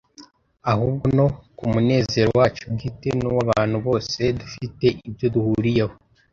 [0.71, 1.27] ahubwo no
[1.57, 5.95] ku munezero wacu bwite n’uwo abantu bose dufite ibyo duhuriyeho